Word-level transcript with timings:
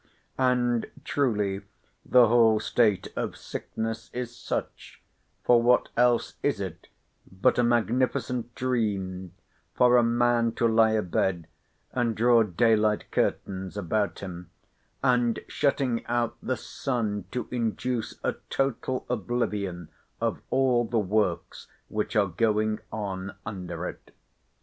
And 0.39 0.89
truly 1.05 1.61
the 2.03 2.27
whole 2.27 2.59
state 2.59 3.09
of 3.15 3.37
sickness 3.37 4.09
is 4.13 4.35
such; 4.35 4.99
for 5.43 5.61
what 5.61 5.89
else 5.95 6.33
is 6.41 6.59
it 6.59 6.87
but 7.31 7.59
a 7.59 7.63
magnificent 7.63 8.55
dream 8.55 9.33
for 9.75 9.97
a 9.97 10.03
man 10.03 10.53
to 10.53 10.67
lie 10.67 10.93
a 10.93 11.03
bed, 11.03 11.45
and 11.91 12.15
draw 12.15 12.41
day 12.41 12.75
light 12.75 13.11
curtains 13.11 13.77
about 13.77 14.21
him; 14.21 14.49
and, 15.03 15.39
shutting 15.47 16.03
out 16.07 16.35
the 16.41 16.57
sun, 16.57 17.25
to 17.29 17.47
induce 17.51 18.15
a 18.23 18.37
total 18.49 19.05
oblivion 19.07 19.89
of 20.19 20.41
all 20.49 20.83
the 20.83 20.97
works 20.97 21.67
which 21.89 22.15
are 22.15 22.25
going 22.29 22.79
on 22.91 23.35
under 23.45 23.87
it? 23.87 24.09